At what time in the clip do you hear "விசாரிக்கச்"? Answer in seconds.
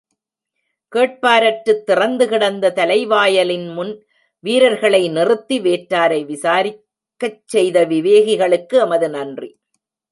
6.25-7.41